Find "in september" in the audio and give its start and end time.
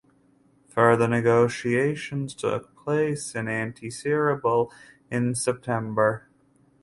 5.11-6.27